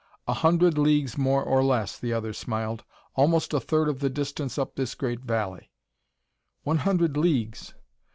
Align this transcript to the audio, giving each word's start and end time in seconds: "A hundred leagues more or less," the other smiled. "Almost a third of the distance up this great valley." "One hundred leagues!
"A 0.27 0.33
hundred 0.33 0.79
leagues 0.79 1.15
more 1.15 1.43
or 1.43 1.63
less," 1.63 1.99
the 1.99 2.11
other 2.11 2.33
smiled. 2.33 2.83
"Almost 3.13 3.53
a 3.53 3.59
third 3.59 3.87
of 3.87 3.99
the 3.99 4.09
distance 4.09 4.57
up 4.57 4.75
this 4.75 4.95
great 4.95 5.19
valley." 5.19 5.69
"One 6.63 6.79
hundred 6.79 7.17
leagues! 7.17 7.75